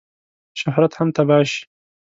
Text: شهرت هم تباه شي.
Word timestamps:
شهرت 0.59 0.93
هم 0.99 1.07
تباه 1.15 1.43
شي. 1.51 1.61